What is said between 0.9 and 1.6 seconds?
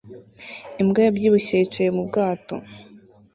yabyibushye